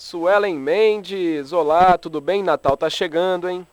[0.00, 2.42] Suelen Mendes, olá, tudo bem?
[2.42, 3.66] Natal tá chegando, hein?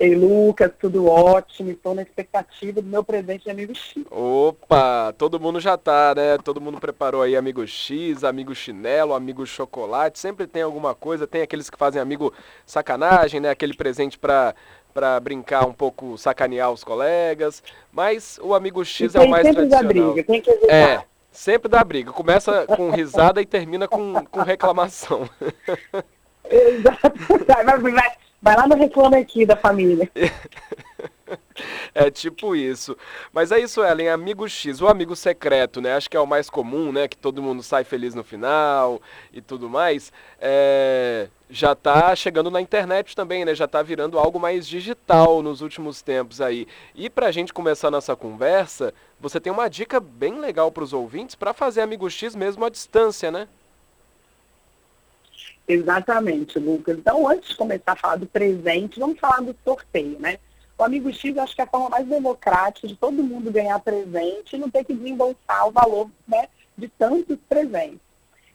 [0.00, 1.70] Ei, Lucas, tudo ótimo.
[1.70, 4.02] Estou na expectativa do meu presente de amigo X.
[4.10, 6.38] Opa, todo mundo já tá, né?
[6.38, 10.18] Todo mundo preparou aí amigo X, amigo chinelo, amigo chocolate.
[10.18, 11.26] Sempre tem alguma coisa.
[11.26, 12.32] Tem aqueles que fazem amigo
[12.64, 13.50] sacanagem, né?
[13.50, 14.54] Aquele presente pra,
[14.94, 17.62] pra brincar um pouco, sacanear os colegas.
[17.92, 19.84] Mas o amigo X é o mais tradicional.
[19.84, 20.74] Briga, tem que evitar.
[20.74, 21.04] É,
[21.36, 22.12] sempre dá briga.
[22.12, 25.28] Começa com risada e termina com, com reclamação.
[26.50, 27.44] Exato.
[27.46, 28.12] Vai, vai, vai,
[28.42, 30.10] vai lá no Reclame Aqui da família.
[31.94, 32.94] É tipo isso.
[33.32, 35.94] Mas é isso, Ellen, amigo X, o amigo secreto, né?
[35.94, 37.08] Acho que é o mais comum, né?
[37.08, 39.00] Que todo mundo sai feliz no final
[39.32, 40.12] e tudo mais.
[40.38, 41.28] É...
[41.48, 43.54] Já tá chegando na internet também, né?
[43.54, 46.68] Já tá virando algo mais digital nos últimos tempos aí.
[46.94, 51.34] E pra gente começar nossa conversa, você tem uma dica bem legal para os ouvintes
[51.34, 53.48] para fazer amigo X mesmo à distância, né?
[55.68, 56.98] Exatamente, Lucas.
[56.98, 60.38] Então, antes de começar a falar do presente, vamos falar do sorteio, né?
[60.78, 64.54] O Amigo X, acho que é a forma mais democrática de todo mundo ganhar presente
[64.54, 68.00] e não ter que desembolsar o valor né, de tantos presentes.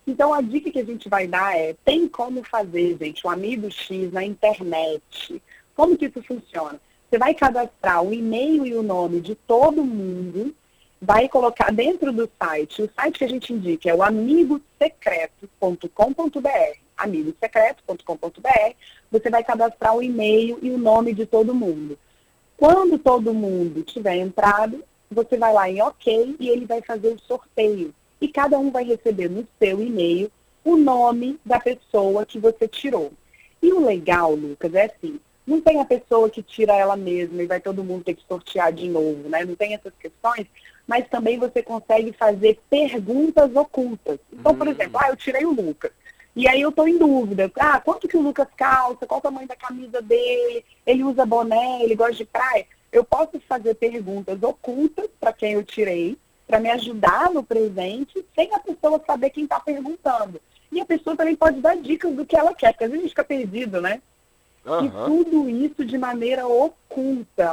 [0.05, 3.31] Então, a dica que a gente vai dar é, tem como fazer, gente, o um
[3.31, 5.41] Amigo X na internet.
[5.75, 6.79] Como que isso funciona?
[7.09, 10.55] Você vai cadastrar o e-mail e o nome de todo mundo,
[11.01, 18.75] vai colocar dentro do site, o site que a gente indica é o amigosecreto.com.br, amigosecreto.com.br,
[19.11, 21.97] você vai cadastrar o e-mail e o nome de todo mundo.
[22.57, 27.19] Quando todo mundo tiver entrado, você vai lá em OK e ele vai fazer o
[27.19, 27.93] sorteio.
[28.19, 30.31] E cada um vai receber no seu e-mail
[30.63, 33.11] o nome da pessoa que você tirou.
[33.61, 37.47] E o legal, Lucas, é assim, não tem a pessoa que tira ela mesma e
[37.47, 39.43] vai todo mundo ter que sortear de novo, né?
[39.43, 40.47] Não tem essas questões,
[40.87, 44.19] mas também você consegue fazer perguntas ocultas.
[44.31, 44.71] Então, por hum.
[44.71, 45.91] exemplo, ah, eu tirei o Lucas.
[46.35, 47.51] E aí eu estou em dúvida.
[47.59, 49.05] Ah, quanto que o Lucas calça?
[49.05, 50.63] Qual o tamanho da camisa dele?
[50.85, 51.83] Ele usa boné?
[51.83, 52.65] Ele gosta de praia?
[52.91, 58.53] Eu posso fazer perguntas ocultas para quem eu tirei, para me ajudar no presente, sem
[58.53, 60.41] a pessoa saber quem está perguntando.
[60.71, 63.07] E a pessoa também pode dar dicas do que ela quer, porque às vezes a
[63.07, 64.01] gente fica perdido, né?
[64.65, 64.85] Uhum.
[64.85, 66.80] E tudo isso de maneira oculta.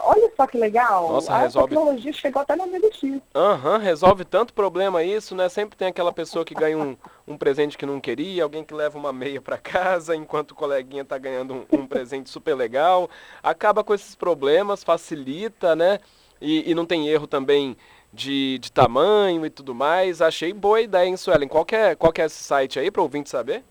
[0.05, 1.09] Olha só que legal.
[1.13, 1.69] Nossa, a resolve...
[1.69, 3.21] tecnologia chegou até no MDX.
[3.35, 5.49] Aham, uhum, resolve tanto problema isso, né?
[5.49, 8.99] Sempre tem aquela pessoa que ganha um, um presente que não queria, alguém que leva
[8.99, 13.09] uma meia para casa, enquanto o coleguinha tá ganhando um, um presente super legal.
[13.43, 16.01] Acaba com esses problemas, facilita, né?
[16.41, 17.77] E, e não tem erro também
[18.13, 20.21] de, de tamanho e tudo mais.
[20.21, 21.49] Achei boa ideia, hein, Suelen?
[21.49, 23.63] Qual que é, qual que é esse site aí para ouvinte saber?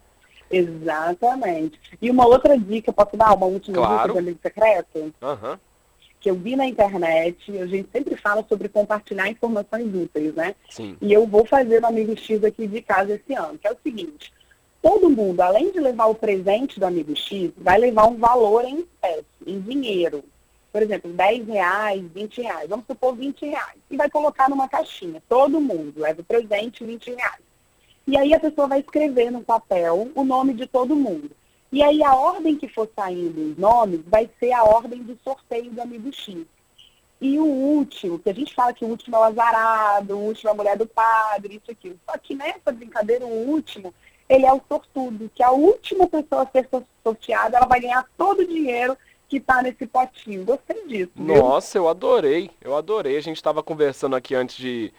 [0.53, 1.81] Exatamente.
[2.01, 4.03] E uma outra dica, posso dar uma última claro.
[4.03, 4.99] dica de amigo secreto?
[4.99, 5.59] Uhum.
[6.21, 10.55] Que eu vi na internet, a gente sempre fala sobre compartilhar informações úteis, né?
[10.71, 10.97] Sim.
[11.01, 13.77] E eu vou fazer no Amigo X aqui de casa esse ano, que é o
[13.83, 14.33] seguinte.
[14.81, 18.81] Todo mundo, além de levar o presente do Amigo X, vai levar um valor em
[18.81, 20.23] espécie, em dinheiro.
[20.73, 22.69] Por exemplo, 10 reais, 20 reais.
[22.69, 23.79] Vamos supor 20 reais.
[23.91, 25.23] E vai colocar numa caixinha.
[25.29, 27.42] Todo mundo leva o presente, 20 reais.
[28.07, 31.31] E aí a pessoa vai escrever no papel o nome de todo mundo.
[31.71, 35.71] E aí a ordem que for saindo os nomes vai ser a ordem do sorteio
[35.71, 36.45] do amigo X.
[37.21, 40.51] E o último, que a gente fala que o último é o azarado, o último
[40.51, 41.97] é a mulher do padre, isso aqui.
[42.05, 43.95] Só que nessa brincadeira, o último,
[44.29, 46.69] ele é o sortudo, que a última pessoa a ser
[47.03, 48.99] sorteada, ela vai ganhar todo o dinheiro
[49.29, 50.45] que está nesse potinho.
[50.45, 51.13] Gostei disso.
[51.15, 51.85] Nossa, viu?
[51.85, 53.17] eu adorei, eu adorei.
[53.17, 54.93] A gente estava conversando aqui antes de,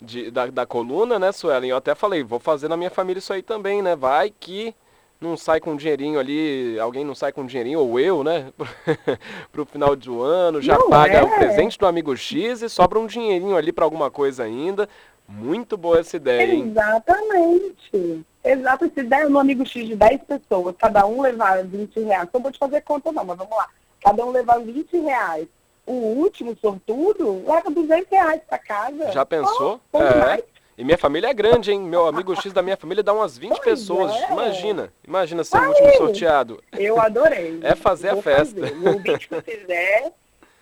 [0.00, 1.70] de, da, da coluna, né, Suelen?
[1.70, 3.94] Eu até falei, vou fazer na minha família isso aí também, né?
[3.94, 4.74] Vai que
[5.20, 8.52] não sai com dinheirinho ali, alguém não sai com dinheirinho, ou eu, né?
[9.52, 11.22] pro final do ano, já não paga é.
[11.22, 14.88] o presente do amigo X e sobra um dinheirinho ali para alguma coisa ainda.
[15.28, 16.70] Muito boa essa ideia, hein?
[16.70, 18.26] Exatamente.
[18.42, 18.90] Exato.
[18.92, 22.50] Se der no amigo X de 10 pessoas, cada um levar 20 reais, eu vou
[22.50, 23.68] te fazer conta não, mas vamos lá.
[24.02, 25.46] Cada um levar 20 reais
[25.90, 29.12] o último sortudo leva 200 reais para casa.
[29.12, 29.80] Já pensou?
[29.92, 30.42] Oh, é.
[30.78, 31.80] E minha família é grande, hein?
[31.80, 34.12] Meu amigo X da minha família dá umas 20 pois pessoas.
[34.14, 34.32] É.
[34.32, 34.90] Imagina.
[35.06, 36.62] Imagina ser o último sorteado.
[36.72, 37.60] Eu adorei.
[37.62, 38.60] É fazer a festa.
[38.60, 38.76] Fazer.
[38.76, 40.12] O ouvinte que fizer,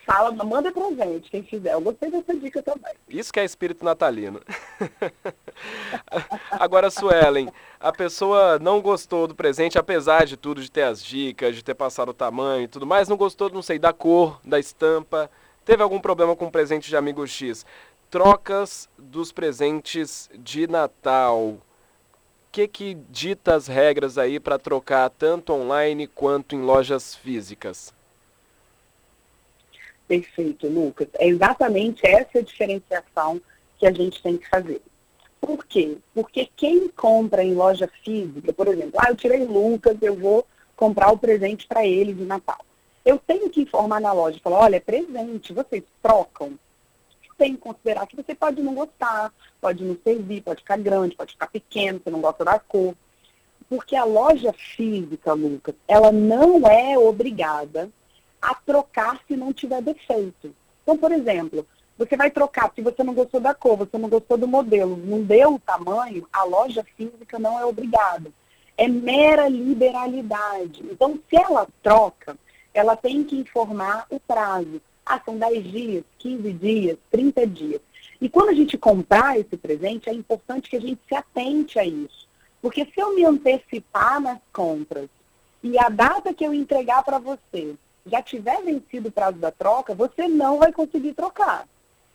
[0.08, 1.74] fala, manda pra gente, quem fizer.
[1.74, 2.94] Eu gostei dessa dica também.
[3.10, 4.40] Isso que é espírito natalino.
[6.50, 11.54] Agora, Suelen, a pessoa não gostou do presente, apesar de tudo, de ter as dicas,
[11.54, 14.58] de ter passado o tamanho e tudo mais, não gostou, não sei, da cor, da
[14.58, 15.30] estampa,
[15.62, 17.66] teve algum problema com o presente de amigo X.
[18.10, 21.58] Trocas dos presentes de Natal.
[22.50, 27.92] Que que dita as regras aí para trocar tanto online quanto em lojas físicas?
[30.08, 31.06] Perfeito, Lucas.
[31.18, 33.40] É exatamente essa diferenciação
[33.78, 34.80] que a gente tem que fazer.
[35.38, 35.98] Por quê?
[36.14, 41.12] Porque quem compra em loja física, por exemplo, ah, eu tirei Lucas, eu vou comprar
[41.12, 42.58] o presente para ele de Natal.
[43.04, 46.58] Eu tenho que informar na loja, falar, olha, é presente, vocês trocam.
[47.36, 51.32] Tem que considerar que você pode não gostar, pode não servir, pode ficar grande, pode
[51.32, 52.94] ficar pequeno, você não gosta da cor.
[53.68, 57.90] Porque a loja física, Lucas, ela não é obrigada
[58.48, 60.54] a trocar se não tiver defeito.
[60.82, 61.66] Então, por exemplo,
[61.98, 65.22] você vai trocar se você não gostou da cor, você não gostou do modelo, não
[65.22, 68.32] deu o tamanho, a loja física não é obrigada.
[68.74, 70.82] É mera liberalidade.
[70.90, 72.38] Então, se ela troca,
[72.72, 74.80] ela tem que informar o prazo.
[75.04, 77.80] Ah, são 10 dias, 15 dias, 30 dias.
[78.18, 81.84] E quando a gente comprar esse presente, é importante que a gente se atente a
[81.84, 82.26] isso.
[82.62, 85.10] Porque se eu me antecipar nas compras
[85.62, 87.76] e a data que eu entregar para você
[88.08, 91.66] já tiver vencido o prazo da troca, você não vai conseguir trocar.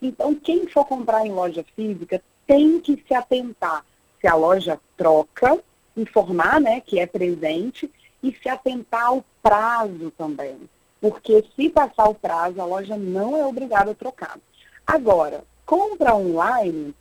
[0.01, 3.86] Então, quem for comprar em loja física tem que se atentar
[4.19, 5.60] se a loja troca,
[5.95, 7.90] informar né, que é presente
[8.22, 10.57] e se atentar ao prazo também.
[11.00, 14.39] Porque se passar o prazo, a loja não é obrigada a trocar.
[14.88, 16.96] Agora, compra online,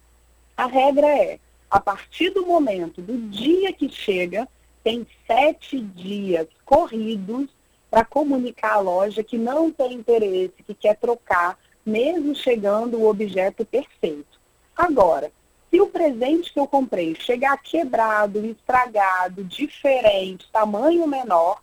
[0.57, 1.39] a regra é,
[1.71, 4.49] a partir do momento do dia que chega,
[4.83, 7.49] tem sete dias corridos
[7.93, 13.67] para comunicar à loja que não tem interesse, que quer trocar, mesmo chegando o objeto
[13.67, 14.41] perfeito.
[14.75, 15.31] Agora,
[15.69, 21.61] se o presente que eu comprei chegar quebrado, estragado, diferente, tamanho menor,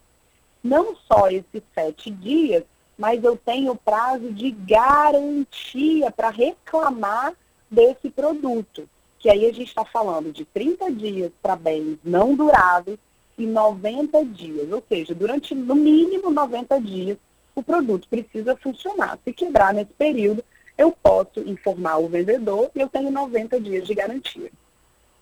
[0.63, 2.63] não só esses sete dias,
[2.95, 7.33] mas eu tenho prazo de garantia para reclamar
[7.71, 8.87] desse produto.
[9.17, 12.99] Que aí a gente está falando de 30 dias para bens não duráveis
[13.39, 17.17] e 90 dias, ou seja, durante no mínimo 90 dias
[17.55, 19.17] o produto precisa funcionar.
[19.23, 20.43] Se quebrar nesse período,
[20.77, 24.49] eu posso informar o vendedor e eu tenho 90 dias de garantia.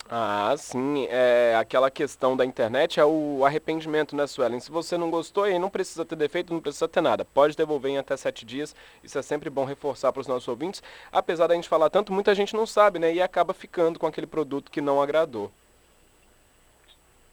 [0.10, 1.06] Ah, sim.
[1.10, 4.60] É, aquela questão da internet é o arrependimento, né, Suelen?
[4.60, 7.26] Se você não gostou, aí não precisa ter defeito, não precisa ter nada.
[7.26, 8.74] Pode devolver em até sete dias.
[9.04, 10.82] Isso é sempre bom reforçar para os nossos ouvintes.
[11.12, 13.14] Apesar da gente falar tanto, muita gente não sabe, né?
[13.14, 15.52] E acaba ficando com aquele produto que não agradou.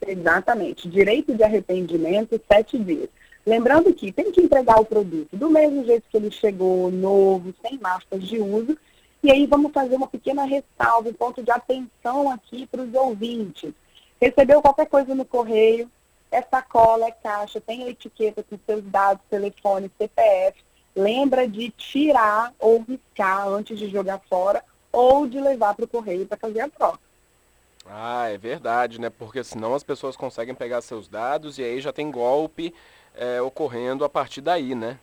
[0.06, 0.89] Exatamente.
[0.89, 3.09] Direito de arrependimento, sete dias.
[3.47, 7.79] Lembrando que tem que entregar o produto do mesmo jeito que ele chegou, novo, sem
[7.79, 8.77] marcas de uso.
[9.23, 13.73] E aí vamos fazer uma pequena ressalva, um ponto de atenção aqui para os ouvintes.
[14.21, 15.91] Recebeu qualquer coisa no correio,
[16.31, 20.59] é sacola, é caixa, tem etiqueta com seus dados, telefone, CPF.
[20.97, 26.27] Lembra de tirar ou riscar antes de jogar fora ou de levar para o correio
[26.27, 27.04] para fazer a troca.
[27.87, 29.11] Ah, é verdade, né?
[29.11, 32.75] Porque senão as pessoas conseguem pegar seus dados e aí já tem golpe
[33.15, 34.99] é, ocorrendo a partir daí, né?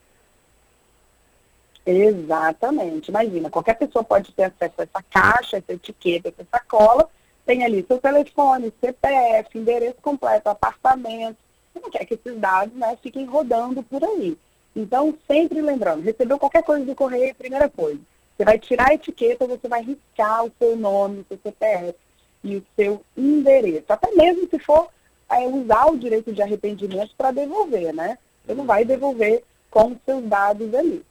[1.86, 3.10] Exatamente.
[3.10, 7.10] Imagina, qualquer pessoa pode ter acesso a essa caixa, essa etiqueta, essa sacola,
[7.46, 11.38] tem ali seu telefone, CPF, endereço completo, apartamento.
[11.74, 14.38] Você não quer que esses dados né, fiquem rodando por aí.
[14.76, 18.00] Então, sempre lembrando, recebeu qualquer coisa do correio, primeira coisa,
[18.38, 21.96] você vai tirar a etiqueta, você vai riscar o seu nome, o seu CPF,
[22.44, 23.86] e o seu endereço.
[23.90, 24.90] Até mesmo se for
[25.30, 28.18] é, usar o direito de arrependimento para devolver, né?
[28.46, 31.06] Você não vai devolver com os seus dados ali.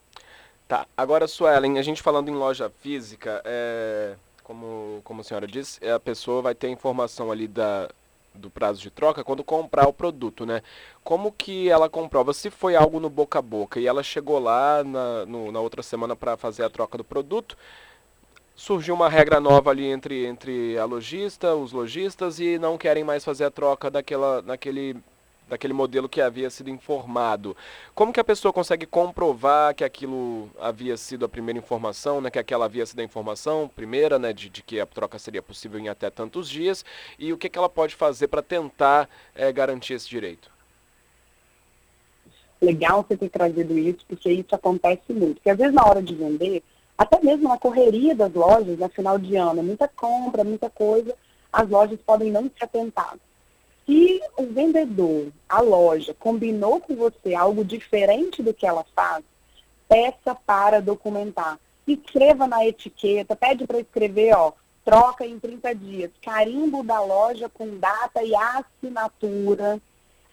[0.69, 5.85] Tá, agora, Suelen, a gente falando em loja física, é, como, como a senhora disse,
[5.89, 7.89] a pessoa vai ter a informação ali da,
[8.35, 10.63] do prazo de troca quando comprar o produto, né?
[11.03, 14.85] Como que ela comprova se foi algo no boca a boca e ela chegou lá
[14.85, 17.57] na, no, na outra semana para fazer a troca do produto,
[18.61, 23.25] surgiu uma regra nova ali entre, entre a lojista, os lojistas, e não querem mais
[23.25, 24.99] fazer a troca daquela, daquele,
[25.49, 27.57] daquele modelo que havia sido informado.
[27.95, 32.39] Como que a pessoa consegue comprovar que aquilo havia sido a primeira informação, né, que
[32.39, 35.89] aquela havia sido a informação primeira, né, de, de que a troca seria possível em
[35.89, 36.85] até tantos dias,
[37.19, 40.51] e o que, que ela pode fazer para tentar é, garantir esse direito?
[42.61, 45.37] Legal você ter trazido isso, porque isso acontece muito.
[45.37, 46.63] Porque às vezes na hora de vender,
[47.01, 51.17] até mesmo na correria das lojas, no final de ano, muita compra, muita coisa,
[51.51, 53.17] as lojas podem não se atentar.
[53.87, 59.25] Se o vendedor, a loja, combinou com você algo diferente do que ela faz,
[59.89, 61.59] peça para documentar.
[61.87, 64.53] Escreva na etiqueta, pede para escrever, ó,
[64.85, 69.81] troca em 30 dias, carimbo da loja com data e assinatura.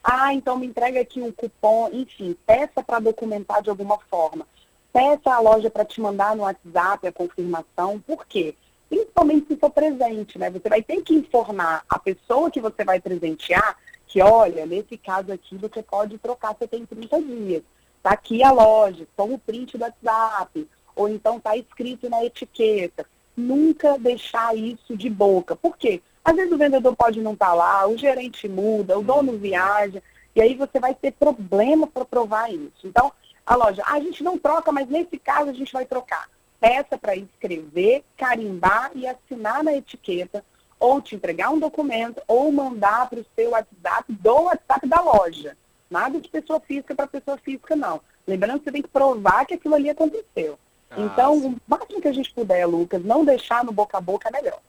[0.03, 4.45] Ah, então me entrega aqui um cupom, enfim, peça para documentar de alguma forma.
[4.91, 7.99] Peça a loja para te mandar no WhatsApp a confirmação.
[7.99, 8.55] Por quê?
[8.89, 10.49] Principalmente se for presente, né?
[10.49, 13.77] Você vai ter que informar a pessoa que você vai presentear
[14.07, 17.63] que, olha, nesse caso aqui você pode trocar, você tem 30 dias.
[17.97, 23.05] Está aqui a loja, toma o print do WhatsApp, ou então está escrito na etiqueta.
[23.35, 25.55] Nunca deixar isso de boca.
[25.55, 26.01] Por quê?
[26.23, 30.01] Às vezes o vendedor pode não estar tá lá, o gerente muda, o dono viaja,
[30.35, 32.85] e aí você vai ter problema para provar isso.
[32.85, 33.11] Então,
[33.47, 36.29] a loja, ah, a gente não troca, mas nesse caso a gente vai trocar.
[36.59, 40.43] Peça para escrever, carimbar e assinar na etiqueta,
[40.77, 45.57] ou te entregar um documento, ou mandar para o seu WhatsApp do WhatsApp da loja.
[45.89, 48.01] Nada de pessoa física para pessoa física, não.
[48.27, 50.59] Lembrando que você tem que provar que aquilo ali aconteceu.
[50.89, 51.47] Ah, então, sim.
[51.47, 54.59] o máximo que a gente puder, Lucas, não deixar no boca a boca é melhor.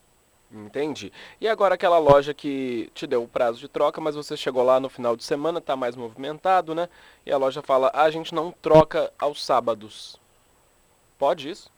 [0.51, 1.13] Entendi.
[1.41, 4.81] E agora aquela loja que te deu o prazo de troca, mas você chegou lá
[4.81, 6.89] no final de semana, está mais movimentado, né?
[7.27, 10.19] E a loja fala, ah, a gente não troca aos sábados.
[11.19, 11.71] Pode isso?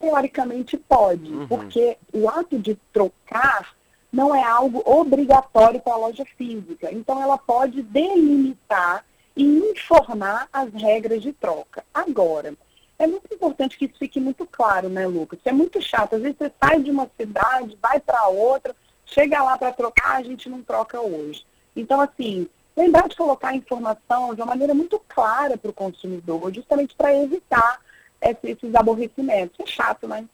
[0.00, 1.48] Teoricamente pode, uhum.
[1.48, 3.74] porque o ato de trocar
[4.12, 6.92] não é algo obrigatório para a loja física.
[6.92, 9.04] Então, ela pode delimitar
[9.36, 11.84] e informar as regras de troca.
[11.92, 12.54] Agora,
[13.00, 15.40] é muito importante que isso fique muito claro, né, Lucas?
[15.46, 16.16] é muito chato.
[16.16, 18.76] Às vezes você sai de uma cidade, vai para outra,
[19.06, 21.46] chega lá para trocar, a gente não troca hoje.
[21.74, 26.52] Então, assim, lembrar de colocar a informação de uma maneira muito clara para o consumidor,
[26.52, 27.80] justamente para evitar
[28.20, 29.58] esses aborrecimentos.
[29.60, 30.28] É chato, né?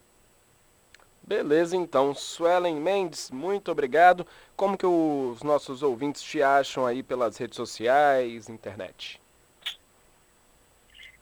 [1.22, 2.14] Beleza, então.
[2.14, 4.26] Suelen Mendes, muito obrigado.
[4.56, 9.20] Como que os nossos ouvintes te acham aí pelas redes sociais, internet?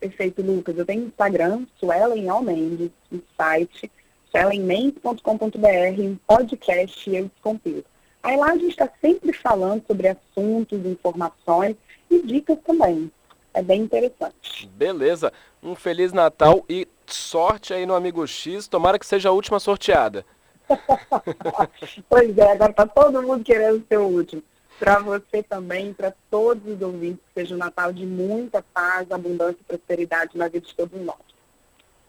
[0.05, 0.77] Perfeito, Lucas.
[0.77, 3.91] Eu tenho Instagram, Suelen Mendes, no site
[4.31, 7.89] suelenmendes.com.br, um podcast Eu Descomplico.
[8.23, 11.75] Aí lá a gente está sempre falando sobre assuntos, informações
[12.11, 13.11] e dicas também.
[13.55, 14.69] É bem interessante.
[14.75, 15.33] Beleza.
[15.63, 18.69] Um Feliz Natal e sorte aí no Amigo X.
[18.69, 20.27] Tomara que seja a última sorteada.
[22.11, 24.43] pois é, agora tá todo mundo querendo ser o último.
[24.79, 29.59] Para você também, para todos os ouvintes, que seja um Natal de muita paz, abundância
[29.61, 31.17] e prosperidade na vida de todos nós.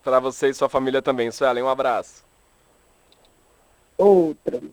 [0.03, 2.23] Para você e sua família também, Suelen, um abraço.
[3.97, 4.71] Outro.